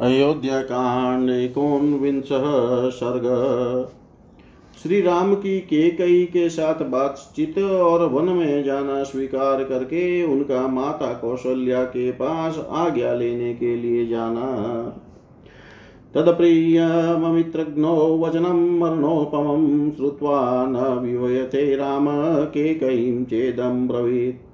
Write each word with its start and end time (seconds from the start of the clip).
अयोध्याकांड 0.00 1.30
एकोनविंशः 1.30 2.90
सर्ग। 2.90 3.24
श्री 4.82 5.00
राम 5.00 5.34
की 5.34 5.60
केकई 5.60 6.24
के 6.24 6.48
साथ 6.48 6.74
बातचीत 6.74 7.58
और 7.58 8.08
वन 8.08 8.24
में 8.24 8.64
जाना 8.64 9.02
स्वीकार 9.02 9.64
करके 9.64 10.24
उनका 10.24 10.68
माता 10.68 11.12
कौशल्या 11.12 11.84
के 11.84 12.12
पास 12.12 12.66
आज्ञा 12.70 13.14
लेने 13.14 13.54
के 13.54 13.76
लिए 13.76 14.06
जाना। 14.06 14.82
तदप्रियममित्रघ्नो 16.14 18.18
वचनं 18.18 18.78
मरणोपमं 18.78 19.90
श्रुत्वा 19.90 20.66
न 20.68 20.76
विवयते 20.76 21.76
राम 21.76 22.06
केकयीं 22.44 23.24
चेदं 23.24 23.88
ब्रवीत्। 23.88 24.53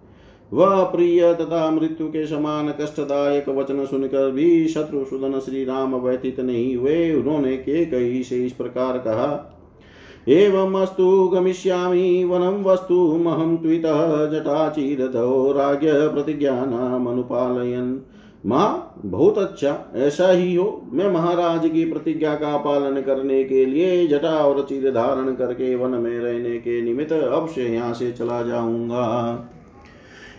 वह 0.52 0.84
प्रिय 0.84 1.34
तथा 1.34 1.70
मृत्यु 1.70 2.06
के 2.06 2.26
समान 2.26 2.74
कष्टदायक 2.80 3.48
वचन 3.48 3.86
सुनकर 3.86 4.30
भी 4.30 4.68
शत्रुसूदन 4.68 5.40
श्री 5.40 5.64
राम 5.64 5.96
व्यतीत 5.96 6.40
नहीं 6.40 6.76
हुए। 6.76 7.14
उन्होंने 7.14 7.56
के 7.56 7.84
कही 7.84 8.22
से 8.22 8.46
इस 8.46 8.52
प्रकार 8.52 8.98
कहा, 8.98 9.56
एवं 10.28 10.74
अस्तु 10.74 11.28
गमिष्यामि, 11.28 12.24
वनं 12.24 12.64
वस्तु 12.64 13.16
महं 13.16 13.56
त्वितः 13.56 14.26
जटाचीरतो 14.26 15.52
राज्ञ 15.52 15.90
प्रतिज्ञानामनुपालयन् 15.90 17.98
माँ, 18.46 19.00
बहुत 19.04 19.38
अच्छा 19.38 19.92
ऐसा 19.96 20.30
ही 20.30 20.54
हो। 20.54 20.82
मैं 20.92 21.12
महाराज 21.12 21.68
की 21.68 21.84
प्रतिज्ञा 21.84 22.34
का 22.34 22.56
पालन 22.56 23.00
करने 23.00 23.44
के 23.44 23.66
लिए 23.66 24.06
जटा 24.06 24.28
और 24.28 24.62
चीर 24.62 24.90
धारण 24.90 25.34
करके 25.34 25.74
वन 25.74 25.90
में 25.90 26.18
रहने 26.18 26.58
के 26.58 26.82
निमित्त 26.82 27.12
अवश्य 27.12 27.62
यहाँ 27.62 27.94
से 27.94 28.12
चला 28.12 28.42
जाऊँगा। 28.42 29.48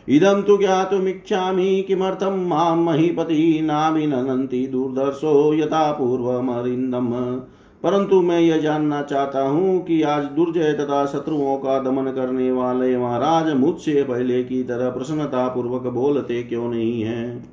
इदं 0.07 0.41
तु 0.41 0.57
ज्ञातुमिच्छामि 0.57 1.85
किमर्थं 1.87 2.47
माँ 2.47 2.75
महीपति 2.75 3.59
नाभिनन्ति 3.63 4.67
दुर्दर्शो 4.67 5.53
यथा 5.53 5.91
पूर्वमरिन्दम्। 5.91 7.39
परंतु 7.83 8.21
मैं 8.21 8.39
यह 8.39 8.57
जानना 8.57 9.01
चाहता 9.01 9.41
हूँ 9.41 9.85
कि 9.85 10.01
आज 10.01 10.23
दुर्जय 10.23 10.73
तथा 10.73 11.05
शत्रुओं 11.05 11.57
का 11.57 11.79
दमन 11.79 12.11
करने 12.11 12.51
वाले 12.51 12.97
महाराज 12.97 13.53
मुझसे 13.53 14.03
पहले 14.03 14.43
की 14.43 14.63
तरह 14.63 14.89
प्रसन्नता 14.89 15.47
पूर्वक 15.47 15.81
बोलते 15.81 16.43
क्यों 16.43 16.69
नहीं 16.69 17.01
है? 17.01 17.50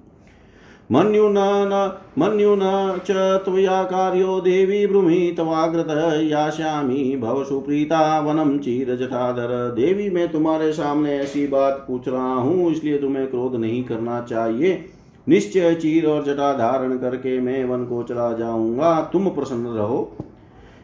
मन्युना 0.90 1.86
मन्युना 2.18 2.98
च 2.98 3.10
त्वया 3.44 3.82
कार्यो 3.82 4.40
देवी 4.40 4.86
ब्रूहि 4.86 5.34
तवाग्रतः 5.38 6.20
यास्यामि 6.20 7.18
भव 7.22 7.42
सुप्रीता 7.44 8.20
वनं 8.20 8.58
चीरजटाधर। 8.58 9.74
देवी, 9.76 10.10
मैं 10.10 10.28
तुम्हारे 10.28 10.72
सामने 10.72 11.18
ऐसी 11.18 11.46
बात 11.46 11.84
पूछ 11.88 12.08
रहा 12.08 12.34
हूँ, 12.34 12.70
इसलिए 12.70 12.98
तुम्हें 12.98 13.26
क्रोध 13.26 13.54
नहीं 13.54 13.84
करना 13.84 14.20
चाहिए। 14.20 14.84
निश्चय 15.28 15.74
चीर 15.74 16.06
और 16.06 16.24
जटा 16.24 16.52
धारण 16.52 16.96
करके 16.98 17.40
मैं 17.40 17.64
वन 17.64 17.84
को 17.84 18.02
चला 18.02 18.32
जाऊँगा। 18.32 19.10
तुम 19.12 19.28
प्रसन्न 19.28 19.66
रहो। 19.66 20.16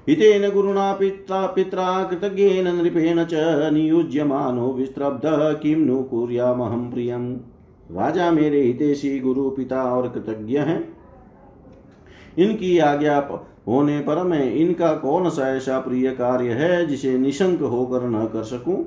हितेन 0.08 0.50
गुरुणा 0.50 0.92
पिता 0.92 1.46
पित्रा 1.46 2.02
कृतज्ञेन 2.04 2.68
नृपेण 2.68 3.24
च, 3.24 3.34
नियुज्यमानो 3.72 4.72
विस्त्रब्धः 4.72 5.52
किं 5.52 5.76
नु 5.76 6.02
कुर्यामहं 6.02 6.90
प्रियम्। 6.90 7.36
राजा 7.92 8.30
मेरे 8.30 8.60
हितेशी 8.60 9.18
गुरु 9.20 9.50
पिता 9.50 9.82
और 9.82 10.08
कृतज्ञ 10.08 10.58
हैं। 10.58 10.96
इनकी 12.38 12.78
आज्ञा 12.78 13.18
होने 13.68 14.00
पर 14.00 14.22
मैं 14.22 14.54
इनका 14.54 14.92
कौन 14.92 15.28
सा 15.30 15.48
ऐसा 15.56 15.78
प्रिय 15.78 16.10
कार्य 16.10 16.52
है 16.52 16.86
जिसे 16.86 17.18
निशंक 17.18 17.60
होकर 17.60 18.08
न 18.08 18.24
कर 18.24 18.42
सकूँ? 18.42 18.84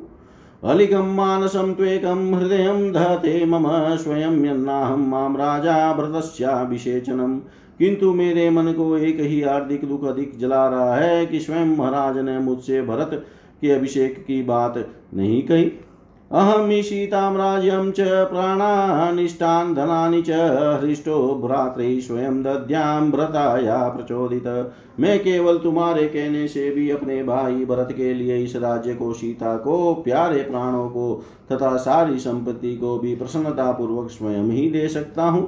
अलिगम 0.64 1.06
मानसं 1.06 1.74
त्वेकं 1.74 2.34
हृदयं 2.34 2.92
दहते 2.92 3.46
मम 3.46 3.96
स्वयं 3.96 4.46
यन्नाहं 4.46 4.98
माँ 4.98 5.30
राजा 5.34 5.94
भ्रतस्याभिषेचनम् 5.94 7.40
किंतु 7.80 8.14
मेरे 8.14 8.50
मन 8.50 8.72
को 8.72 8.98
एक 8.98 9.18
ही 9.20 9.42
हार्दिक 9.42 9.86
दुख 9.86 10.04
अधिक 10.04 10.38
जला 10.40 10.68
रहा 10.70 10.96
है 10.96 11.26
कि 11.26 11.40
स्वयं 11.40 11.76
महाराज 11.78 12.18
ने 12.18 12.40
मुझसे 12.40 12.82
भरत 12.82 13.26
के 13.62 13.72
अभिषेक 13.72 14.26
की 14.28 14.44
बात 14.44 14.90
नहीं 15.14 15.42
कही। 15.44 15.72
अहमीशितां 16.32 17.36
राज्यं 17.36 17.92
च 17.92 18.06
प्राणानिष्टान् 18.30 19.74
धनानि 19.76 20.22
च 20.22 20.40
हृष्टो 20.82 21.20
भ्रात्रे 21.44 22.00
स्वयं 22.02 22.42
दद्यां 22.44 23.12
भ्रताया 23.12 23.78
प्रचोदित। 23.90 24.48
मैं 25.00 25.20
केवल 25.20 25.58
तुम्हारे 25.58 26.08
कहने 26.08 26.48
से 26.48 26.70
भी 26.70 26.90
अपने 26.90 27.24
भाई 27.24 27.66
भरत 27.66 27.94
के 27.98 28.14
लिए 28.14 28.38
इस 28.38 28.56
राज्य 28.56 28.94
को, 28.94 29.14
सीता 29.14 29.56
को, 29.58 29.94
प्यारे 29.94 30.42
प्राणों 30.42 30.90
को 30.90 31.24
तथा 31.52 31.76
सारी 31.78 32.20
संपत्ति 32.20 32.76
को 32.76 32.98
भी 33.00 33.16
प्रसन्नता 33.16 33.72
पूर्वक 33.72 34.10
स्वयं 34.10 34.50
ही 34.52 34.70
दे 34.72 34.88
सकता 34.88 35.24
हूँ। 35.24 35.46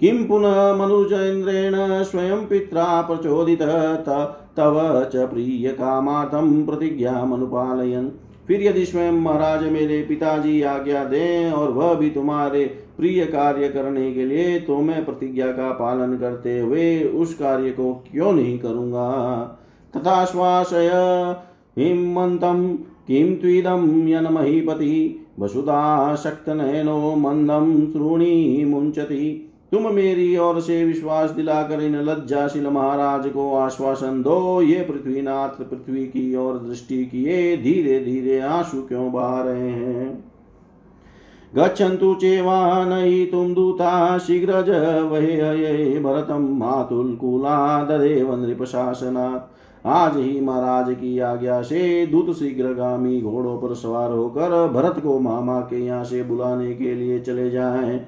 किं 0.00 0.26
पुनः 0.26 0.74
मनुजेन्द्रेण 0.74 1.74
स्वयं 2.02 2.46
पित्रा 2.46 3.00
प्रचोदित 3.02 3.62
तव 4.56 5.08
च 5.14 5.26
प्रियकामार्थं 5.26 6.66
प्रतिज्ञामनुपालयन्। 6.66 8.08
फिर 8.48 8.62
यदि 8.62 8.86
स्वयं 8.86 9.12
महाराज 9.12 9.62
मेरे 9.72 10.02
पिताजी 10.02 10.62
आज्ञा 10.62 11.04
दें 11.04 11.50
और 11.50 11.70
वह 11.70 11.94
भी 11.94 12.10
तुम्हारे 12.10 12.64
प्रिय 12.96 13.26
कार्य 13.26 13.68
करने 13.68 14.14
के 14.14 14.24
लिए 14.24 14.60
तो 14.60 14.78
मैं 14.78 15.04
प्रतिज्ञा 15.04 15.46
का 15.46 15.70
पालन 15.70 16.16
करते 16.16 16.60
हुए 16.60 17.04
उस 17.04 17.34
कार्य 17.34 17.70
को 17.70 18.04
क्यों 18.12 18.32
नहीं 18.32 18.58
करूँगा? 18.58 19.40
तथा 19.96 20.24
श्वासय 20.24 20.90
हिमन्तं 21.78 22.76
किं 22.76 23.36
त्विदं 23.36 24.08
यन्महीपति 24.08 25.26
वसुधा 25.38 26.16
शक्तनयनो 26.16 27.16
मंदम 27.16 27.92
श्रूणी 27.92 28.64
मुंचति 28.64 29.50
तुम 29.74 29.92
मेरी 29.92 30.36
ओर 30.36 30.60
से 30.60 30.84
विश्वास 30.84 31.30
दिलाकर 31.30 31.80
इन 31.82 31.94
लज्जाशील 32.00 32.66
महाराज 32.66 33.26
को 33.28 33.54
आश्वासन 33.54 34.22
दो। 34.22 34.60
ये 34.62 34.80
पृथ्वीनाथ 34.80 35.48
पृथ्वी 35.60 36.04
की 36.06 36.36
ओर 36.36 36.58
दृष्टि 36.58 37.04
किए। 37.06 37.56
धीरे 37.56 37.98
धीरे 38.00 38.38
आँसू 38.40 38.82
क्यों 38.82 39.10
बहा 39.12 39.42
रहे 39.42 39.70
हैं? 39.70 40.24
गच्छन्तु 41.54 42.14
चेवानयितुं 42.14 43.52
दूता, 43.54 44.18
शीघ्रज 44.18 44.70
वहे 45.10 46.00
भरतं 46.00 46.48
मातुलकुलादेव 46.58 48.34
नृपशासनात्। 48.36 49.86
आज 49.86 50.16
ही 50.16 50.40
महाराज 50.40 50.94
की 50.94 51.18
आज्ञा 51.18 51.62
से 51.62 52.06
दूत 52.06 52.36
शीघ्रगामी 52.36 53.20
घोड़ों 53.20 53.56
पर 53.58 53.74
सवार 53.74 54.10
होकर 54.10 54.68
भरत 54.68 55.00
को 55.00 55.18
मामा 55.20 55.60
के 55.60 55.84
यहाँ 55.84 56.04
से 56.04 56.22
बुलाने 56.22 56.74
के 56.74 56.94
लिए 56.94 57.18
चले 57.20 57.50
जाएँ। 57.50 58.06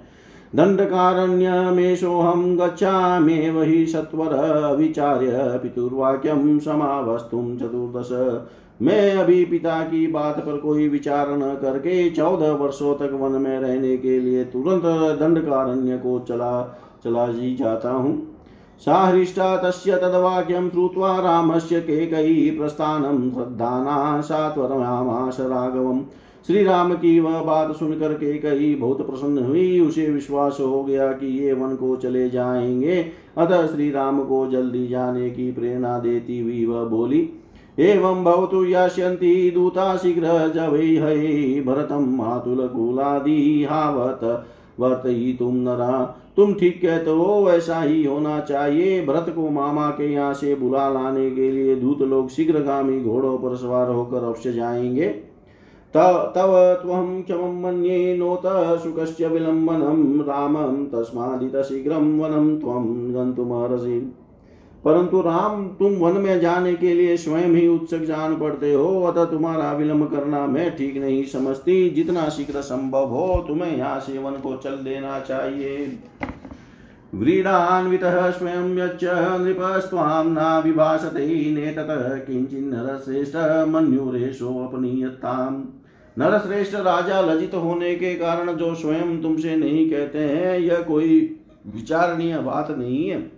दण्डकारण्यमेषोऽहं 0.54 2.42
गच्छाम्येव 2.58 3.62
हि 3.62 3.86
सत्वर 3.86 4.34
विचार्य 4.76 5.58
पितुर्वाक्यं 5.62 6.58
समावस्तुं 6.58 7.56
चतुर्दश। 7.56 8.10
मैं 8.82 9.16
अभी 9.16 9.44
पिता 9.44 9.80
की 9.80 10.06
बात 10.06 10.38
पर 10.38 10.56
कोई 10.56 10.88
विचार 10.88 11.30
न 11.30 11.54
करके 11.54 12.10
चौदह 12.10 12.52
वर्षों 12.52 12.94
तक 12.94 13.12
वन 13.12 13.32
में 13.32 13.58
रहने 13.60 13.96
के 13.96 14.18
लिए 14.20 14.44
तुरंत 14.44 14.82
दंडकारण्य 15.20 15.96
को 15.96 16.18
चला 16.18 16.78
चला 17.04 17.26
जी 17.26 17.54
जाता 17.56 17.90
हूँ। 17.90 18.36
साहृष्टा 18.80 19.56
तस्य 19.56 19.96
तद्वाक्यं 19.96 20.68
श्रुत्वा 20.70 21.18
रामस्य 21.18 21.80
केकयी 21.80 22.50
प्रस्थानं 22.50 23.30
श्रद्धाना 23.30 24.20
सात्वरमामाश 24.20 25.36
राघवम् 25.40 26.00
श्री 26.46 26.64
राम 26.64 26.94
की 26.94 27.20
वह 27.20 27.42
बात 27.42 27.76
सुनकर 27.76 28.14
के 28.14 28.38
कही 28.38 28.74
बहुत 28.74 29.06
प्रसन्न 29.06 29.44
हुई। 29.44 29.80
उसे 29.80 30.06
विश्वास 30.06 30.56
हो 30.60 30.84
गया 30.84 31.12
कि 31.12 31.26
ये 31.38 31.52
वन 31.52 31.76
को 31.76 31.96
चले 31.96 32.30
जाएँगे। 32.30 33.06
अतः 33.38 33.66
श्री 33.66 33.90
राम 33.90 34.24
को 34.24 34.50
जल्दी 34.50 34.86
जाने 34.86 35.30
की 35.30 35.52
प्रेरणा 35.52 35.98
देती 35.98 36.40
हुई 36.40 36.66
वह 36.66 36.84
बोली, 36.84 37.30
एवं 37.78 38.24
भवतु 38.24 38.64
यास्यन्ति 38.64 39.50
दूता 39.50 39.96
शीघ्र 39.96 40.52
जवै 40.54 41.62
भरतं 41.66 42.16
मातुलकुलादिहावत 42.16 44.46
वर्तयितुं 44.80 45.52
नरा, 45.52 46.16
तुम 46.36 46.54
ठीक 46.54 46.82
कहते 46.82 47.10
हो, 47.10 47.44
वैसा 47.44 47.80
ही 47.80 48.04
होना 48.04 48.40
चाहिए। 48.40 49.06
भरत 49.06 49.32
को 49.36 49.50
मामा 49.50 49.90
के 49.90 50.12
यहाँ 50.12 50.34
से 50.34 50.54
बुला 50.54 50.88
लाने 50.88 51.30
के 51.30 51.50
लिए 51.50 51.76
दूत 51.76 52.02
लोग 52.02 52.30
शीघ्रगामी 52.30 53.00
घोड़ों 53.00 53.38
पर 53.38 53.56
सवार 53.56 53.90
होकर 53.90 54.16
अवश्य 54.16 54.52
जाएँगे। 54.52 55.35
तव 55.96 56.78
त्वं 56.82 57.22
क्षमं 57.22 57.62
मन्ये 57.62 58.18
नोत 58.18 58.82
शुकस्य 58.82 59.28
विलम्बनं, 59.28 60.20
रामं 60.20 60.86
तस्मादितशीघ्रं 60.86 62.18
वनं 62.18 62.58
त्वं 62.58 63.14
गन्तुमर्हसि 63.14 64.12
परंतु 64.84 65.20
राम, 65.20 65.68
तुम 65.68 65.92
वन 65.92 66.20
में 66.20 66.40
जाने 66.40 66.74
के 66.74 66.94
लिए 66.94 67.16
स्वयं 67.16 67.42
ही 67.42 67.68
उत्सुक 67.68 68.00
जान 68.00 68.36
पड़ते 68.36 68.74
हो, 68.74 69.02
अतः 69.02 69.24
तुम्हारा 69.24 69.72
विलंब 69.72 70.10
करना 70.10 70.46
मैं 70.46 70.76
ठीक 70.76 70.96
नहीं 70.96 71.24
समझती। 71.24 71.90
जितना 71.90 72.28
शीघ्र 72.28 72.60
संभव 72.60 73.04
हो, 73.04 73.44
तुम्हें 73.48 73.76
यहाँ 73.76 74.00
से 74.00 74.18
वन 74.18 74.30
को 74.30 74.56
चल 74.56 74.70
देना 74.70 75.20
चाहिए। 75.20 75.98
व्रीडान्वितः 77.14 78.30
स्वयं 78.30 78.78
यच्च 78.78 79.00
नृपस्त्वां 79.40 80.26
नाभिभाषते 80.26 81.54
नेततः 81.54 82.08
किञ्चिन्नरश्रेष्ठ 82.08 83.68
मन्युरेशोपनीयताम् 83.68 85.75
नरश्रेष्ठ 86.18 86.74
राजा 86.74 87.20
लजित 87.20 87.54
होने 87.54 87.94
के 87.94 88.14
कारण 88.14 88.52
जो 88.52 88.74
स्वयं 88.74 89.22
तुमसे 89.22 89.56
नहीं 89.56 89.90
कहते 89.90 90.18
हैं, 90.18 90.58
यह 90.58 90.80
कोई 90.80 91.36
विचारणीय 91.66 92.38
बात 92.38 92.70
नहीं 92.70 93.10
है। 93.10 93.32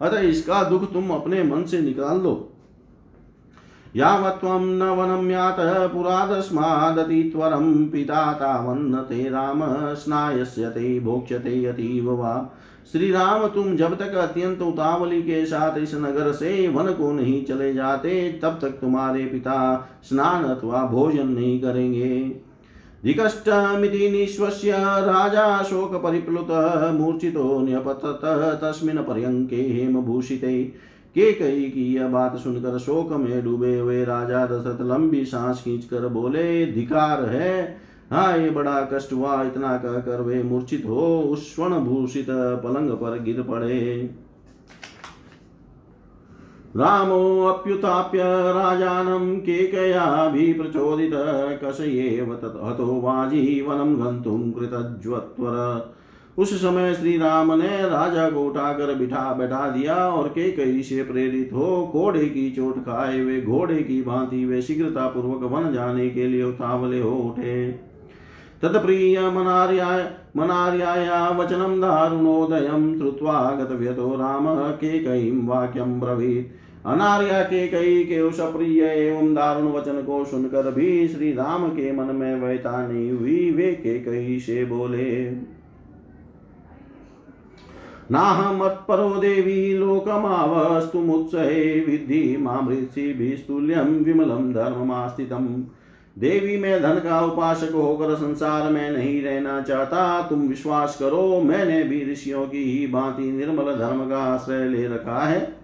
अतः 0.00 0.18
इसका 0.18 0.62
दुख 0.62 0.92
तुम 0.92 1.10
अपने 1.10 1.42
मन 1.42 1.64
से 1.64 1.80
निकाल 1.80 2.20
लो। 2.20 2.47
यावत्त्वं 3.98 4.60
न 4.60 4.82
वनम्यात 4.82 5.56
पुरादस्मादतित्वरं 5.92 7.88
पिता 7.88 8.32
तावन्न 8.32 8.94
ते 8.94 9.30
राम 9.30 9.60
स्नायस्यते 9.94 11.00
भोक्ष्यते 11.00 11.64
अतीव 11.66 12.10
वा। 12.10 12.54
श्री 12.92 13.10
राम 13.10 13.46
तुम 13.46 13.76
जब 13.76 13.98
तक 13.98 14.14
अत्यंत 14.14 14.62
उतावली 14.62 15.22
के 15.22 15.44
साथ 15.46 15.78
इस 15.78 15.94
नगर 15.94 16.32
से 16.32 16.68
वन 16.68 16.84
को 16.84 17.12
नहीं 17.12 17.44
चले 17.44 17.74
जाते, 17.74 18.40
तब 18.42 18.58
तक 18.62 18.68
तुम्हारे 18.68 19.24
पिता 19.24 19.88
स्नान 20.02 20.44
अथवा 20.44 20.82
भोजन 20.84 21.28
नहीं 21.28 21.60
करेंगे। 21.60 22.18
दिकष्टमिति 23.04 24.10
निःश्वस्य 24.10 24.72
राजा 24.78 25.62
शोकपरिप्लुतः 25.62 26.92
न्यपतत, 27.60 28.20
तस्मिन् 28.64 28.98
पर्यङ्के 28.98 29.56
हेमभूषिते। 29.56 30.88
के 31.18 31.32
कई 31.32 31.64
की 31.64 31.94
यह 31.94 32.08
बात 32.08 32.36
सुनकर 32.36 32.78
शोक 32.78 33.12
में 33.12 33.44
डूबे 33.44 33.78
हुए 33.78 34.04
राजा 34.04 34.46
दशरथ 34.46 34.86
लंबी 34.86 35.24
सांस 35.24 35.62
खींचकर 35.64 36.08
बोले, 36.08 36.66
धिकार 36.66 37.24
है। 37.24 37.80
हाँ 38.10 38.38
ये 38.38 38.50
बड़ा 38.50 38.88
कष्ट 38.92 39.12
हुआ। 39.12 39.42
इतना 39.42 39.76
कहकर 39.76 40.20
वे 40.20 40.42
मूर्छित 40.42 40.82
हो, 40.86 41.20
उस 41.20 41.54
स्वर्ण 41.54 41.74
भूषित 41.74 42.26
पलंग 42.30 42.90
पर 42.90 43.22
गिर 43.22 43.42
पड़े। 43.42 44.10
रामोऽप्युत्थाप्य 46.76 48.52
राजानं 48.52 49.36
केकयाभिप्रचोदितः 49.36 51.56
कषयेव 51.56 52.34
तत् 52.34 52.54
हतो 52.64 53.00
वाजीवनं 53.00 53.96
गन्तुं 53.96 54.52
कृतज्वत्वर। 54.52 55.97
उस 56.38 56.62
समय 56.62 56.94
श्री 56.94 57.18
राम 57.18 57.52
ने 57.52 57.82
राजा 57.82 58.30
को 58.30 58.46
उठाकर 58.46 58.94
बिठा 58.94 59.32
बैठा 59.32 59.70
दिया 59.70 59.94
और 59.94 60.28
के 60.28 60.52
कई 60.52 60.82
से 60.82 61.02
प्रेरित 61.02 61.50
हो 61.52 61.90
घोड़े 61.92 62.24
की 62.26 62.50
चोट 62.50 62.78
खाए 62.78 63.20
वे 63.20 63.40
घोड़े 63.40 63.82
की 63.82 64.02
भांति 64.02 64.44
वे 64.44 64.62
शीघ्रता 64.62 65.06
पूर्वक 65.06 65.52
वन 65.52 65.74
जाने 65.74 66.10
के 66.10 66.26
लिए 66.26 66.42
उतावले 66.42 67.00
हो 67.00 67.10
उठे। 67.10 67.68
तत्प्रिय 68.62 69.20
मनार्याय 69.20 70.10
मनार्याया 70.36 71.28
वचनं 71.28 71.80
दारुणोदयं 71.80 72.98
श्रुत्वा 72.98 73.58
गतव्यतो 73.60 74.16
राम। 74.16 74.46
के 74.58 74.98
कईं 74.98 75.46
वाक्यं 75.46 76.00
ब्रवीत्। 76.00 76.46
अनार्या 76.86 77.42
के 77.42 77.68
कई 77.68 78.04
के 78.04 78.20
उस 78.20 78.40
प्रिय 78.40 78.84
एवं 78.84 79.34
दारुण 79.34 79.72
वचन 79.72 80.02
को 80.02 80.24
सुनकर 80.24 80.70
भी 80.70 81.08
श्री 81.08 81.32
राम 81.32 81.68
के 81.68 81.92
मन 81.92 82.16
में 82.16 82.40
वैता 82.40 82.88
नहीं 82.88 83.12
हुई। 83.12 83.50
वे 83.50 83.72
के 83.72 83.98
कई 83.98 84.38
से 84.40 84.64
बोले? 84.64 85.30
नाहमत्परो 88.10 89.10
देवी 89.10 89.78
लोकमावस्तुमुत्सहे 89.78 91.80
विद्धि 91.80 92.36
मामृषिभिस्तुल्यं 92.40 94.04
विमलं 94.04 94.52
धर्ममास्थितम् 94.52 95.64
देवी 96.18 96.56
मैं 96.56 96.82
धन 96.82 96.88
का 96.88 97.20
उपासक 97.20 97.74
होकर 97.74 98.14
संसार 98.14 98.72
में 98.72 98.90
नहीं 98.90 99.22
रहना 99.22 99.60
चाहता, 99.60 100.22
तुम 100.22 100.40
विश्वास 100.40 100.96
करो, 101.00 101.40
मैंने 101.40 101.82
भी 101.82 102.12
ऋषियों 102.12 102.46
की 102.46 102.58
ही 102.58 102.86
भांति 102.86 103.32
निर्मल 103.32 103.76
धर्म 103.76 104.10
का 104.10 104.18
आश्रय 104.18 104.68
ले 104.68 104.86
रखा 104.86 105.26
है। 105.26 105.56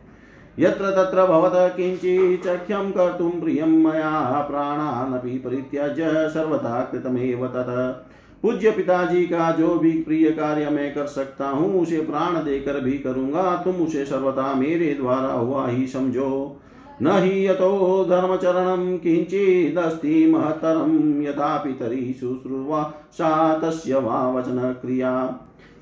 यत्र 0.58 0.90
तत्र 0.90 1.26
भवतः 1.26 1.68
किञ्चिच्चख्यं 1.68 2.90
कर्तुं 2.90 3.30
प्रियं 3.30 3.66
मया 3.66 4.46
प्राणानपि 4.50 5.38
परित्यज्य 5.38 6.28
सर्वथा 6.28 6.88
कृतमेव 6.92 7.46
तत्। 7.46 8.06
पूज्य 8.44 8.70
पिताजी 8.70 9.22
का 9.26 9.50
जो 9.50 9.74
भी 9.74 9.90
प्रिय 9.90 10.30
कार्य 10.30 10.70
मैं 10.70 10.94
कर 10.94 11.06
सकता 11.06 11.48
हूँ, 11.48 11.80
उसे 11.82 12.00
प्राण 12.00 12.34
देकर 12.44 12.80
भी 12.80 12.92
करूँगा। 12.92 13.54
तुम 13.56 13.74
उसे 13.74 14.04
सर्वथा 14.04 14.54
मेरे 14.54 14.94
द्वारा 14.94 15.32
हुआ 15.32 15.66
ही 15.68 15.86
समझो। 15.86 16.60
न 17.02 17.06
हि 17.06 17.46
यतो 17.46 18.04
धर्मचरणं 18.04 18.98
किञ्चिदस्ति 18.98 20.26
महत्तरं 20.32 21.22
यथा 21.22 21.56
पितरि 21.56 22.16
शुश्रूवा 22.20 22.82
सा 23.12 23.58
तस्य 23.58 23.94
वचनक्रिया 23.96 25.14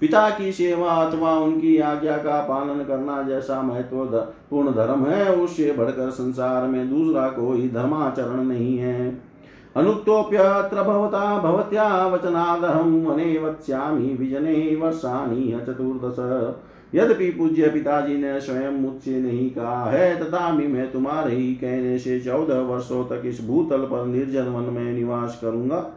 पिता 0.00 0.28
की 0.30 0.52
सेवा 0.52 0.88
अथवा 0.88 1.34
उनकी 1.34 1.76
आज्ञा 1.78 2.16
का 2.16 2.40
पालन 2.40 2.84
करना 2.84 3.22
जैसा 3.22 3.60
महत्वपूर्ण 3.62 4.72
धर्म 4.72 5.06
है, 5.06 5.34
उससे 5.36 5.72
बढ़कर 5.72 6.10
संसार 6.10 6.66
में 6.66 6.88
दूसरा 6.90 7.28
कोई 7.28 7.68
धर्माचरण 7.68 8.44
नहीं 8.44 8.78
है। 8.78 9.31
अनुक्तोऽप्यत्र 9.76 10.82
भवता 10.82 11.38
भवत्या 11.38 12.06
वचनादहं 12.06 13.04
वने 13.04 13.38
वत्स्यामि 13.38 14.16
विजने 14.20 14.76
वर्षाणि 14.76 15.60
चतुर्दश। 15.66 16.18
यद्यपि 16.94 17.30
पूज्य 17.30 17.68
पिताजी 17.68 18.16
ने 18.16 18.40
स्वयं 18.40 18.72
मुझसे 18.72 19.20
नहीं 19.20 19.50
कहा 19.50 19.84
है, 19.84 20.16
तथापि 20.20 20.66
मैं 20.66 20.92
तुम्हारे 20.92 21.34
ही 21.34 21.54
कहने 21.54 21.98
से 21.98 22.20
चौदह 22.20 22.60
वर्षों 22.60 23.04
तक 23.04 23.22
इस 23.24 23.46
भूतल 23.46 23.78
पर 23.78 24.06
निर्जन 24.06 24.42
वन 24.42 24.72
में 24.74 24.92
निवास 24.92 25.38
करूँगा। 25.42 25.90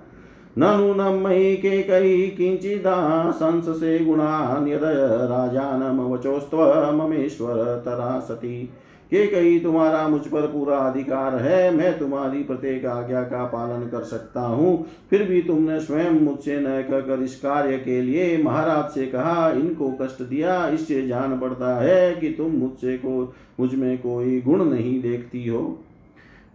नूनम 0.57 1.27
मयि 1.27 1.55
के 1.55 1.83
कई 1.83 2.27
किंचिदा 2.27 3.31
संस 3.31 3.69
से 3.79 3.99
गुणान्यदय 3.99 4.95
राजानम 5.27 6.01
वचोस्त्व 6.01 6.57
ममेश्वर 6.93 7.81
तरा 7.85 8.19
सती। 8.19 8.69
के 9.05 9.27
कई 9.27 9.59
तुम्हारा 9.59 10.07
मुझ 10.07 10.21
पर 10.21 10.41
पूरा 10.41 10.77
अधिकार 10.77 11.35
है, 11.35 11.75
मैं 11.75 11.99
तुम्हारी 11.99 12.43
प्रत्येक 12.43 12.85
आज्ञा 12.85 13.21
का 13.21 13.43
पालन 13.45 13.87
कर 13.87 14.03
सकता 14.03 14.41
हूँ। 14.41 14.85
फिर 15.09 15.23
भी 15.23 15.41
तुमने 15.41 15.79
स्वयं 15.79 16.11
मुझसे 16.11 16.59
न 16.59 16.81
कहकर 16.81 17.23
इस 17.23 17.35
कार्य 17.35 17.77
के 17.77 18.01
लिए 18.01 18.37
महाराज 18.43 18.93
से 18.93 19.05
कहा, 19.05 19.51
इनको 19.51 19.91
कष्ट 20.01 20.21
दिया, 20.21 20.67
इससे 20.69 21.07
जान 21.07 21.39
पड़ता 21.39 21.79
है 21.79 22.15
कि 22.15 22.29
तुम 22.29 22.51
मुझसे 22.51 22.97
को, 22.97 23.33
मुझमें 23.59 23.97
कोई 23.97 24.41
गुण 24.41 24.65
नहीं 24.65 25.01
देखती 25.01 25.47
हो। 25.47 25.79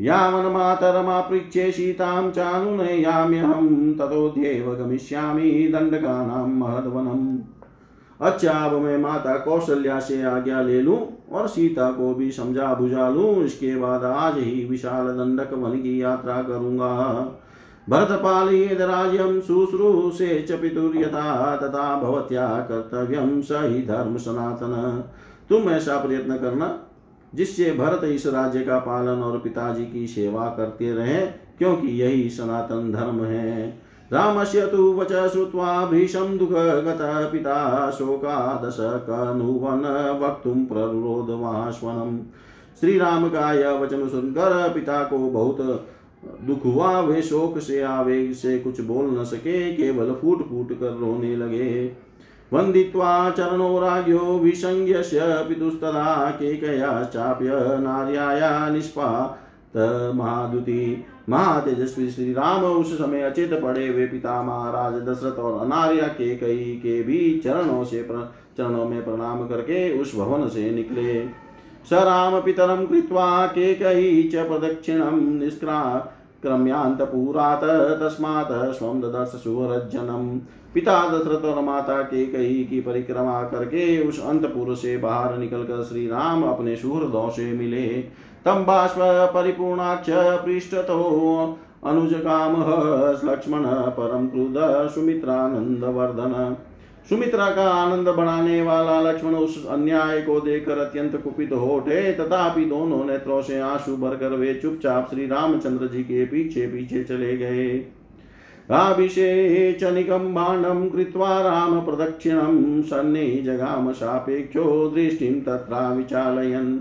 यावन्मातरमापृच्छे 0.00 1.72
सीतां 1.72 2.30
चानुनयाम्यहं 2.30 3.94
ततोऽध्येव 3.94 4.74
गमिष्यामि 4.74 5.70
दण्डकानां 5.72 6.48
महद्वनम्। 6.48 7.38
अच्छा 8.20 8.52
अब 8.52 8.72
मैं 8.76 8.96
माता 8.98 9.36
कौशल्या 9.36 9.98
से 10.00 10.22
आज्ञा 10.22 10.60
ले 10.62 10.80
लूँ 10.80 10.98
और 11.32 11.46
सीता 11.48 11.90
को 11.90 12.14
भी 12.14 12.30
समझा 12.30 12.72
बुझा 12.74 13.08
लूँ। 13.08 13.44
इसके 13.44 13.74
बाद 13.76 14.04
आज 14.04 14.38
ही 14.38 14.64
विशाल 14.64 15.06
दंडक 15.08 15.52
वन 15.52 15.78
की 15.78 16.02
यात्रा 16.02 16.42
करूँगा। 16.42 16.90
भरतपाल 17.88 18.54
यद्राज्यं 18.54 19.40
शुश्रूषे 19.40 20.40
च 20.42 20.60
पितुर्यथा 20.60 21.56
तथा 21.56 21.94
भवत्या 22.00 22.46
कर्तव्यं 22.70 23.40
स 23.42 23.62
ही 23.62 23.82
धर्म 23.86 24.16
सनातन। 24.16 25.04
तुम 25.50 25.70
ऐसा 25.70 25.96
प्रयत्न 25.98 26.36
करना, 26.36 26.78
जिससे 27.32 27.70
भरत 27.72 28.04
इस 28.04 28.26
राज्य 28.26 28.60
का 28.60 28.78
पालन 28.78 29.22
और 29.22 29.38
पिताजी 29.38 29.84
की 29.84 30.06
सेवा 30.06 30.46
करते 30.46 30.92
रहे, 30.92 31.20
क्योंकि 31.58 32.00
यही 32.02 32.28
सनातन 32.30 32.92
धर्म 32.92 33.24
है। 33.24 33.80
रामस्य 34.12 34.66
तु 34.66 34.92
वच 34.92 35.12
श्रुत्वा 35.32 35.86
भीषं 35.86 36.38
दुःखगतः 36.38 37.28
पिता 37.30 37.90
शोकादशकनुवन 37.90 39.84
वक्तुं 40.22 40.64
प्ररोधवाश्वनम् 40.64 42.18
श्री 42.80 42.98
राम 42.98 43.28
का 43.28 43.72
वचन 43.72 44.08
सुनकर 44.08 44.72
पिता 44.74 45.02
को 45.04 45.18
बहुत 45.18 45.60
दुख 46.46 46.64
हुआ 46.64 47.00
वे 47.00 47.22
शोक 47.22 47.58
से 47.58 47.82
आवेग 47.82 48.32
से 48.32 48.58
कुछ 48.58 48.80
बोल 48.80 49.20
न 49.20 49.24
सके, 49.24 49.72
केवल 49.72 50.14
फूट 50.14 50.48
फूट 50.48 50.72
कर 50.80 50.90
रोने 50.90 51.36
लगे। 51.36 51.92
वन्दित्वा 52.52 53.30
चरणो 53.30 53.78
राज्ञो 53.80 54.18
विसंज्ञस्य 54.18 55.20
पितुस्तदा 55.48 56.30
केकयाश्चाप्य 56.30 57.48
नार्याया 57.80 58.68
निष्पात 58.68 59.39
महादुति 59.76 61.04
महातेजस्वी 61.28 62.10
श्री 62.10 62.32
राम 62.32 62.64
उस 62.64 62.98
समय 62.98 63.22
अचेत 63.22 63.52
पड़े 63.62 63.88
वे 63.90 64.06
पिता 64.06 64.42
महाराज 64.42 64.94
दशरथ 65.02 65.38
और 65.38 65.60
अनार्या 65.60 66.06
के 66.08 66.36
कई 66.36 66.80
के 66.82 67.02
भी 67.02 67.38
चरणों 67.44 67.84
से 67.84 68.02
चरणों 68.58 68.84
में 68.84 69.04
प्रणाम 69.04 69.46
करके 69.48 70.00
उस 70.00 70.14
भवन 70.16 70.48
से 70.48 70.70
निकले। 70.70 71.26
स 71.90 71.92
राम 71.92 72.40
पितरम 72.40 72.84
कृत्वा 72.86 73.46
के 73.46 73.74
कई 73.74 74.30
च 74.34 74.46
प्रदक्षिणम 74.48 75.18
निष्क्रा 75.32 75.82
क्रम्यान्तपुरात् 76.42 77.64
तस्मात् 78.00 78.52
स्वं 78.76 79.00
ददर्श 79.00 79.28
सुवरज्जनम् 79.28 80.38
पिता 80.74 80.98
दशरथ 81.08 81.44
और 81.44 81.62
माता 81.62 82.00
के 82.02 82.24
कही 82.26 82.64
की 82.64 82.80
परिक्रमा 82.80 83.42
करके 83.42 84.08
उस 84.08 84.20
अंतपुर 84.20 84.74
से 84.76 84.96
बाहर 84.96 85.38
निकलकर 85.38 85.82
श्री 85.82 86.06
राम 86.06 86.42
अपने 86.44 86.76
सुहृदों 86.76 87.28
से 87.30 87.52
मिले। 87.52 87.86
तम 88.44 88.64
बाष्प 88.64 88.98
परिपूर्णाक्ष 89.34 90.10
पृष्ठतो 90.44 91.58
अनुज 91.86 92.14
काम 92.14 92.56
लक्ष्मण 93.24 93.64
परम 93.90 94.26
क्रुद 94.28 94.54
सुमित्रानंद 94.94 95.84
वर्धन 95.96 96.56
सुमित्रा 97.08 97.50
का 97.50 97.68
आनंद 97.70 98.08
बढ़ाने 98.08 98.62
वाला 98.62 99.00
लक्ष्मण 99.00 99.34
उस 99.34 99.66
अन्याय 99.66 100.20
को 100.22 100.40
देखकर 100.40 100.78
अत्यंत 100.78 101.16
कुपित 101.16 101.52
हो 101.52 101.76
उठे। 101.76 102.12
तथापि 102.12 102.64
दोनों 102.64 103.04
नेत्रों 103.04 103.40
से 103.42 103.60
आँसू 103.60 103.96
भरकर 103.96 104.34
वे 104.34 104.54
चुपचाप 104.54 105.08
श्री 105.10 105.26
रामचंद्र 105.26 105.86
जी 105.86 106.02
के 106.02 106.24
पीछे 106.24 106.66
पीछे 106.66 107.02
चले 107.04 107.36
गए। 107.36 107.68
अभिषेचनिकं 108.70 110.34
भाण्डं 110.34 110.88
कृत्वा 110.90 111.40
रामप्रदक्षिणं 111.40 112.82
सन्ने 112.82 113.42
जगाम 113.44 113.92
सापेक्षो 113.92 114.88
दृष्टिं 114.88 115.40
तत्र 115.40 115.94
विचालयन्। 115.96 116.78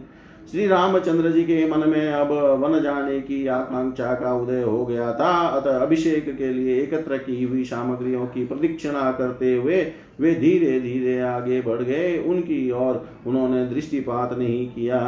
श्री 0.51 0.67
रामचंद्र 0.67 1.31
जी 1.31 1.43
के 1.43 1.69
मन 1.71 1.89
में 1.89 2.11
अब 2.11 2.31
वन 2.31 2.79
जाने 2.79 3.19
की 3.19 3.47
आकांक्षा 3.47 4.13
का 4.13 4.33
उदय 4.33 4.61
हो 4.61 4.85
गया 4.85 5.13
था। 5.13 5.47
अतः 5.47 5.77
अभिषेक 5.77 6.37
के 6.37 6.53
लिए 6.53 6.81
एकत्र 6.81 7.17
की 7.17 7.43
हुई 7.43 7.63
सामग्रियों 7.63 8.25
की 8.25 8.45
प्रदीक्षिणा 8.45 9.11
करते 9.11 9.55
हुए 9.55 9.91
वे 10.19 10.35
धीरे 10.35 10.79
धीरे 10.79 11.19
आगे 11.19 11.61
बढ़ 11.61 11.81
गए। 11.81 12.17
उनकी 12.17 12.69
और 12.71 13.09
उन्होंने 13.27 13.65
दृष्टिपात 13.65 14.37
नहीं 14.37 14.67
किया। 14.67 14.99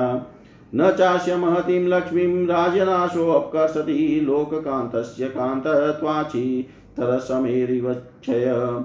न 0.76 0.92
चास्य 0.92 1.36
महतीं 1.36 1.86
लक्ष्मीं 1.88 2.48
राजनाशो 2.48 3.30
अपकर्षति 3.32 4.22
लोककान्तस्य 4.24 5.26
कान्तत्वाचि 5.26 6.68
तरसमेरिवक्षय 6.98 8.84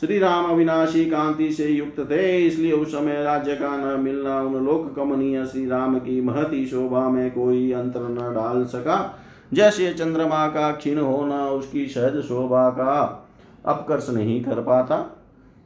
श्री 0.00 0.18
राम 0.18 0.44
अविनाशी 0.44 1.04
कांति 1.04 1.50
से 1.52 1.66
युक्त 1.66 2.00
थे, 2.00 2.46
इसलिए 2.46 2.72
उस 2.72 2.92
समय 2.92 3.22
राज्य 3.22 3.54
का 3.54 3.76
न 3.76 4.00
मिलना, 4.00 4.40
उन 4.42 4.64
लोक 4.64 4.94
कमनीय 4.96 5.44
श्री 5.46 5.66
राम 5.66 5.98
की 5.98 6.20
महती 6.20 6.66
शोभा 6.66 7.08
में 7.08 7.30
कोई 7.30 7.72
अंतर 7.72 8.00
न 8.00 8.34
डाल 8.34 8.64
सका। 8.64 9.18
जैसे 9.52 9.92
चंद्रमा 9.94 10.46
का 10.46 10.70
क्षीण 10.72 10.98
होना, 10.98 11.46
उसकी 11.48 11.86
सहज 11.86 12.20
शोभा 12.22 12.68
का 12.70 13.26
अपकर्ष 13.66 14.10
नहीं 14.10 14.44
कर 14.44 14.60
पाता। 14.60 15.17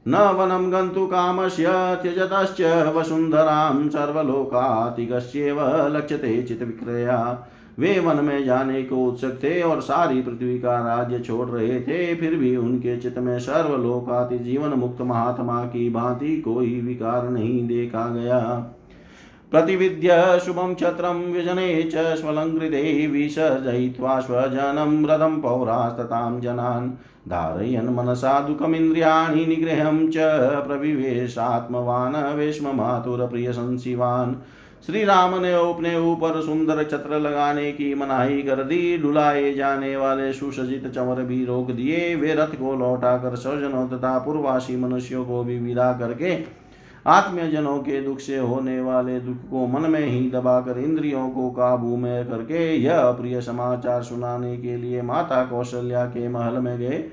न 0.06 0.14
वनं 0.36 0.70
गन्तु 0.72 1.06
कामस्य 1.06 1.66
त्यजतश्च 2.02 2.60
वसुन्धरां 2.96 3.88
सर्वलोकातिगस्येव 3.88 5.60
लक्ष्यते 5.88 6.42
चित्तविक्रया। 6.42 7.18
वे 7.78 7.98
वन 8.00 8.24
में 8.24 8.44
जाने 8.44 8.82
को 8.82 8.96
उत्सुक 9.04 9.38
थे 9.42 9.60
और 9.62 9.80
सारी 9.80 10.22
पृथ्वी 10.22 10.58
का 10.58 10.78
राज्य 10.78 11.18
छोड़ 11.18 11.48
रहे 11.48 11.80
थे, 11.80 12.14
फिर 12.14 12.34
भी 12.34 12.56
उनके 12.56 12.96
चित्त 12.96 13.18
में 13.18 13.38
सर्वलोकाति 13.38 14.38
जीवन 14.38 14.78
मुक्त 14.78 15.00
महात्मा 15.02 15.62
की 15.66 15.88
भांति 15.90 16.36
कोई 16.40 16.80
विकार 16.80 17.28
नहीं 17.30 17.66
देखा 17.68 18.08
गया। 18.08 18.40
प्रतिविद्य 19.52 20.14
शुभं 20.46 20.74
क्षत्रं 20.74 21.18
व्यजने 21.32 21.82
च 21.84 21.94
स्वलङ्कृते 22.16 23.06
विसर्जयित्वा 23.06 24.18
स्वजनं 24.20 25.04
रथं 25.06 25.40
पौरास्ततां 25.40 26.40
जनान्। 26.40 26.86
धारयन् 27.28 27.94
मनसा 27.94 28.38
दुःखमिन्द्रियाणि 28.40 29.44
निग्रहं 29.46 29.98
च 30.10 30.14
प्रविवेशात्मवान् 30.66 32.16
वेश्ममातुरप्रियसंशिवान् 32.36 34.34
श्री 34.86 35.04
राम 35.04 35.34
ने 35.40 35.52
अपने 35.52 35.96
ऊपर 35.96 36.40
सुंदर 36.40 36.82
छत्र 36.84 37.18
लगाने 37.18 37.72
की 37.72 37.94
मनाही 37.94 38.42
कर 38.42 38.62
दी, 38.62 38.98
डुलाए 38.98 39.52
जाने 39.54 39.96
वाले 39.96 40.32
सुसज्जित 40.32 40.86
चंवर 40.86 41.22
भी 41.22 41.44
रोक 41.44 41.70
दिए। 41.70 42.14
वे 42.16 42.34
रथ 42.34 42.54
को 42.54 42.74
लौटा 42.76 43.16
कर 43.18 43.36
स्वजनों 43.36 43.86
तथा 43.88 44.18
पूर्वासी 44.18 44.76
मनुष्यों 44.76 45.24
को 45.24 45.44
भी 45.44 45.58
विदा 45.58 45.92
करके 45.92 46.61
आत्मीय 47.06 47.48
जनों 47.48 47.78
के 47.78 48.00
दुख 48.02 48.18
से 48.18 48.38
होने 48.38 48.80
वाले 48.80 49.20
दुख 49.20 49.36
को 49.50 49.66
मन 49.66 49.90
में 49.90 50.06
ही 50.06 50.30
दबाकर 50.30 50.78
इंद्रियों 50.78 51.30
को 51.30 51.50
काबू 51.50 51.96
में 51.96 52.28
करके 52.28 52.76
यह 52.76 52.98
अप्रिय 52.98 53.40
समाचार 53.40 54.02
सुनाने 54.02 54.56
के 54.56 54.76
लिए 54.76 55.02
माता 55.02 55.44
कौशल्या 55.44 56.04
के 56.04 56.28
महल 56.28 56.52
में 56.52 56.78
गए। 56.78 57.04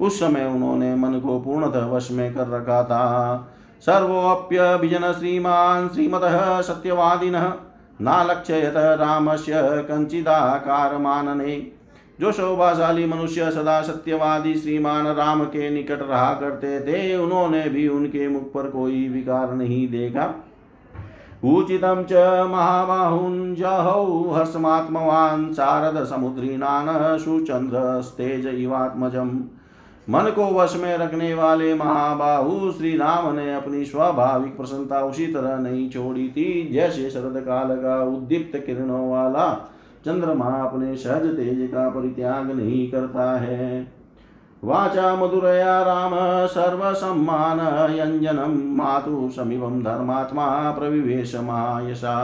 उस 0.00 0.20
समय 0.20 0.44
उन्होंने 0.44 0.94
मन 0.94 1.20
को 1.20 1.40
पूर्णतः 1.40 1.86
वश 1.86 2.10
में 2.10 2.34
कर 2.34 2.48
रखा 2.48 2.82
था। 2.84 3.48
सर्वोऽप्यभिजन 3.80 5.12
श्रीमान् 5.12 5.88
श्रीमतः 5.88 6.60
सत्यवादिनः 6.60 7.52
नालक्ष्यत 8.00 8.76
रामस्य 8.76 9.52
कञ्चिदाकारमानने 9.90 11.77
जो 12.18 12.32
शोभाशाली 12.32 13.06
मनुष्य 13.06 13.50
सदा 13.50 13.80
सत्यवादी 13.82 14.54
श्रीमान 14.54 15.06
राम 15.06 15.44
के 15.44 15.70
निकट 15.70 16.02
रहा 16.02 16.32
करते 16.34 16.80
थे, 16.80 17.16
उन्होंने 17.16 17.68
भी 17.68 17.88
उनके 17.88 18.28
मुख 18.28 18.52
पर 18.52 18.70
कोई 18.70 19.08
विकार 19.08 19.54
नहीं 19.54 19.88
देखा। 19.88 20.24
उचितं 21.44 22.02
च 22.04 22.12
महाबाहुञ्जहौ 22.50 24.30
हर्षमात्मवान् 24.30 25.52
शारद 25.54 26.04
समुद्रीनान 26.04 26.86
सुचन्द्रस्तेज 27.18 28.46
इवात्मजम्। 28.46 29.30
मन 30.08 30.30
को 30.30 30.44
वश 30.54 30.76
में 30.76 30.96
रखने 30.98 31.32
वाले 31.34 31.74
महाबाहु 31.74 32.70
श्री 32.72 32.96
राम 32.96 33.34
ने 33.34 33.54
अपनी 33.54 33.84
स्वाभाविक 33.84 34.56
प्रसन्नता 34.56 35.00
उसी 35.00 35.26
तरह 35.26 35.56
नहीं 35.58 35.88
छोड़ी 35.90 36.28
थी, 36.28 36.68
जैसे 36.72 37.10
शरद 37.10 37.42
काल 37.46 37.76
का 37.76 38.02
उद्दीप्त 38.06 38.58
किरणों 38.66 39.10
वाला 39.10 39.46
चंद्रमा 40.04 40.50
अपने 40.64 40.96
सहज 40.96 41.26
तेज 41.26 41.68
का 41.74 41.88
परित्याग 41.88 42.50
नहीं 42.50 42.90
करता 42.90 43.30
है। 43.38 43.86
वाचा 44.64 45.14
मधुरया 45.16 45.82
राम 45.82 46.12
सर्वसम्मान 46.46 47.60
यञ्जनं 47.92 48.76
मातु 48.76 49.30
समीपं 49.36 49.82
धर्मात्मा 49.82 50.46
प्रविवेश 50.70 51.34
महायशा 51.36 52.16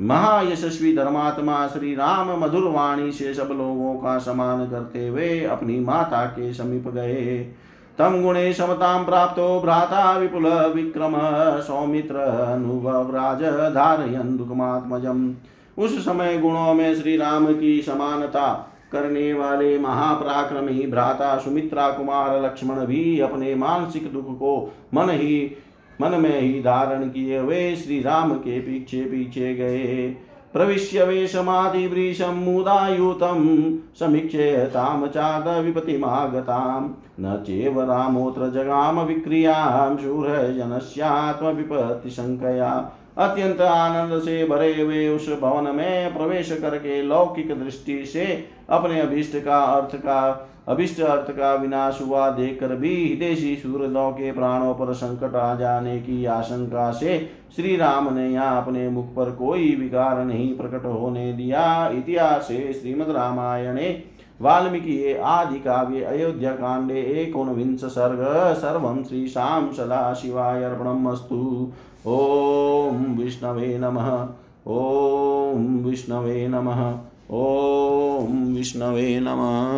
महायशस्वी 0.00 0.96
धर्मात्मा 0.96 1.66
श्री 1.66 1.94
राम 1.94 2.28
मधुर 2.40 2.70
वाणी 2.70 3.10
से 3.12 3.32
सब 3.34 3.48
लोगों 3.52 3.94
का 3.94 4.18
समान 4.18 4.66
करते 4.70 5.08
हुए 5.08 5.44
अपनी 5.44 5.78
माता 5.80 6.24
के 6.26 6.52
समीप 6.52 6.88
गए। 6.88 7.38
तम 7.98 8.22
गुणे 8.22 8.52
समतां 8.52 9.04
प्राप्तो 9.04 9.60
भ्राता 9.60 10.12
विपुल 10.18 10.46
विक्रम, 10.74 11.14
सौमित्र 11.62 12.14
राज 13.14 13.42
धारयन् 13.74 14.36
दुःखमात्मजम्। 14.38 15.32
उस 15.78 16.04
समय 16.04 16.38
गुणों 16.38 16.74
में 16.74 16.94
श्री 16.94 17.16
राम 17.16 17.54
की 17.54 17.82
समानता 17.82 18.74
करने 18.92 19.32
वाले 19.32 19.78
महापराक्रमी 19.78 20.86
भ्राता 20.86 21.38
सुमित्रा 21.38 21.90
कुमार 21.90 22.42
लक्ष्मण 22.42 22.86
भी 22.86 23.20
अपने 23.20 23.54
मानसिक 23.54 24.12
दुख 24.12 24.22
को 24.22 24.74
मन 24.94 25.10
ही, 25.10 25.56
मन 26.00 26.08
में 26.08 26.40
ही 26.40 26.60
धारण 26.60 27.08
किए 27.08 27.40
वे 27.40 27.76
श्री 27.76 28.02
राम 28.02 28.34
के 28.34 28.60
पीछे 28.60 29.02
पीछे 29.02 29.54
गए। 29.54 30.16
प्रविश्य 30.52 31.04
वे 31.04 31.26
समाधिवृशं 31.26 32.44
चाद 35.06 35.64
विपतिमागतां 35.64 36.88
न 37.20 37.44
चेव 37.46 37.80
रामोऽत्र 37.80 38.50
जगाम 38.50 39.00
विक्रिया 39.00 39.96
शूर 39.96 39.96
विक्रियाँ 39.96 39.96
शूरजनस्यात्मविपत्तिशङ्कया 39.96 42.90
अत्यंत 43.18 43.60
आनंद 43.60 44.22
से 44.22 44.44
भरे 44.44 44.82
हुए 44.82 45.08
उस 45.08 45.28
भवन 45.40 45.74
में 45.74 46.14
प्रवेश 46.14 46.52
करके 46.60 47.02
लौकिक 47.02 47.64
दृष्टि 47.64 48.04
से 48.06 48.44
अपने 48.70 49.00
अभिष्ट 49.00 49.38
का 49.44 49.58
अर्थ 49.58 49.96
का, 49.96 50.50
अभिष्ट 50.68 51.00
अर्थ 51.00 51.30
का 51.30 51.54
विनाश 51.54 51.98
हुआ 52.02 52.28
देखकर 52.30 52.74
भी 52.74 52.94
हिदेशी 52.96 53.56
सूर्यों 53.56 54.10
के 54.10 54.32
प्राणों 54.32 54.74
पर 54.74 54.92
संकट 54.92 55.34
आ 55.34 55.54
जाने 55.54 55.98
की 55.98 56.24
आशंका 56.24 56.90
से 56.90 57.18
श्री 57.56 57.76
राम 57.76 58.14
ने 58.14 58.28
यहाँ 58.28 58.62
अपने 58.62 58.88
मुख 58.88 59.06
पर 59.06 59.30
कोई 59.30 59.74
विकार 59.74 60.24
नहीं 60.24 60.56
प्रकट 60.56 60.84
होने 60.84 61.32
दिया। 61.32 61.88
इतिहास 61.88 62.48
श्रीमद 62.48 63.10
रामायणे 63.10 64.04
वाल्मीकि 64.42 65.12
आदि 65.12 65.58
काव्ये, 65.58 66.04
अयोध्या 66.04 66.52
कांडे, 66.52 67.00
एकोनविंश 67.00 67.80
सर्ग, 67.80 68.54
सर्व 68.54 69.04
श्री 69.08 69.28
शाम 69.28 69.72
सदा 69.72 70.14
शिवाय 70.14 70.62
अर्पणमस्तु। 70.62 71.72
ओम 72.06 73.18
विष्णवे 73.18 73.78
नमः। 73.78 74.28
ओम 74.66 75.76
विष्णवे 75.76 76.48
नमः। 76.48 76.98
ओम 77.30 78.54
विष्णवे 78.54 79.20
नमः। 79.20 79.68